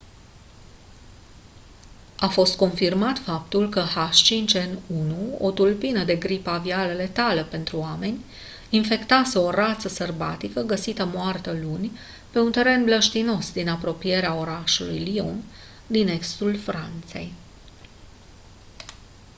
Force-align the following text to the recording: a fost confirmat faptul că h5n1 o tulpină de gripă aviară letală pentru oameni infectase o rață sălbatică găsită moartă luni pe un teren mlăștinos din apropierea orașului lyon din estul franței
a 2.19 2.27
fost 2.27 2.57
confirmat 2.57 3.17
faptul 3.17 3.69
că 3.69 3.83
h5n1 3.85 5.13
o 5.39 5.51
tulpină 5.51 6.03
de 6.03 6.15
gripă 6.15 6.49
aviară 6.49 6.93
letală 6.93 7.43
pentru 7.43 7.77
oameni 7.77 8.25
infectase 8.69 9.37
o 9.37 9.49
rață 9.49 9.87
sălbatică 9.87 10.61
găsită 10.61 11.05
moartă 11.05 11.51
luni 11.51 11.91
pe 12.31 12.39
un 12.39 12.51
teren 12.51 12.83
mlăștinos 12.83 13.51
din 13.51 13.69
apropierea 13.69 14.33
orașului 14.33 14.99
lyon 14.99 15.43
din 15.87 16.07
estul 16.07 16.57
franței 16.57 17.33